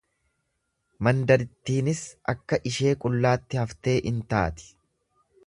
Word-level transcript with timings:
Mandarattiinis 1.07 2.01
akka 2.33 2.59
ishee 2.71 2.95
qullaatti 3.05 3.61
haftee 3.65 3.95
in 4.15 4.19
taati. 4.35 4.69